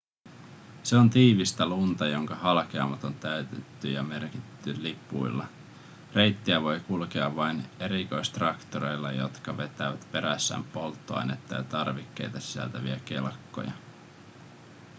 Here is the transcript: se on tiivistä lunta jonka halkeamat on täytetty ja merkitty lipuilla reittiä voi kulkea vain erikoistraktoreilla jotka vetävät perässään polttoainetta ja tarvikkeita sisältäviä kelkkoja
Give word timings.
se 0.83 0.95
on 0.97 1.09
tiivistä 1.09 1.65
lunta 1.65 2.07
jonka 2.07 2.35
halkeamat 2.35 3.03
on 3.03 3.13
täytetty 3.15 3.91
ja 3.91 4.03
merkitty 4.03 4.83
lipuilla 4.83 5.45
reittiä 6.15 6.61
voi 6.63 6.79
kulkea 6.79 7.35
vain 7.35 7.63
erikoistraktoreilla 7.79 9.11
jotka 9.11 9.57
vetävät 9.57 10.07
perässään 10.11 10.63
polttoainetta 10.63 11.55
ja 11.55 11.63
tarvikkeita 11.63 12.39
sisältäviä 12.39 12.99
kelkkoja 13.05 13.71